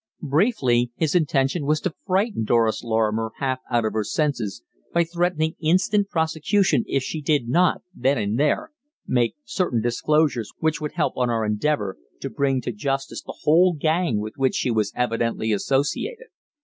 [0.23, 4.63] Briefly, his intention was to frighten Doris Lorrimer half out of her senses
[4.95, 8.71] by threatening instant prosecution if she did not, then and there,
[9.05, 13.73] make certain disclosures which would help on our endeavour to bring to justice the whole
[13.79, 16.29] gang with which she was evidently associated.